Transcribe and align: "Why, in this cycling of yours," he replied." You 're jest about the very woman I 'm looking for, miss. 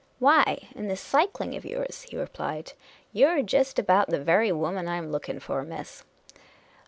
"Why, 0.17 0.67
in 0.73 0.87
this 0.87 0.99
cycling 0.99 1.55
of 1.55 1.63
yours," 1.63 2.07
he 2.09 2.17
replied." 2.17 2.73
You 3.13 3.27
're 3.27 3.43
jest 3.43 3.77
about 3.77 4.09
the 4.09 4.19
very 4.19 4.51
woman 4.51 4.87
I 4.87 4.97
'm 4.97 5.11
looking 5.11 5.39
for, 5.39 5.61
miss. 5.63 6.03